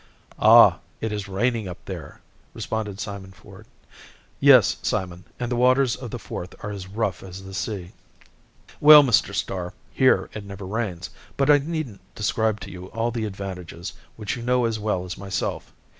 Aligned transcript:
"Ah, 0.39 0.79
it 0.99 1.11
is 1.11 1.27
raining 1.27 1.67
up 1.67 1.77
there," 1.85 2.21
responded 2.55 2.99
Simon 2.99 3.31
Ford. 3.31 3.67
"Yes, 4.39 4.77
Simon, 4.81 5.25
and 5.39 5.51
the 5.51 5.55
waters 5.55 5.95
of 5.95 6.09
the 6.09 6.17
Forth 6.17 6.55
are 6.63 6.71
as 6.71 6.87
rough 6.87 7.21
as 7.21 7.43
the 7.43 7.53
sea." 7.53 7.91
"Well, 8.79 9.03
Mr. 9.03 9.31
Starr, 9.35 9.75
here 9.93 10.27
it 10.33 10.43
never 10.43 10.65
rains. 10.65 11.11
But 11.37 11.51
I 11.51 11.59
needn't 11.59 12.01
describe 12.15 12.59
to 12.61 12.71
you 12.71 12.87
all 12.87 13.11
the 13.11 13.25
advantages, 13.25 13.93
which 14.15 14.35
you 14.35 14.41
know 14.41 14.65
as 14.65 14.79
well 14.79 15.05
as 15.05 15.19
myself. 15.19 15.71